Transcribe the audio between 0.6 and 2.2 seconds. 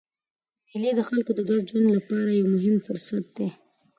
مېلې د خلکو د ګډ ژوند له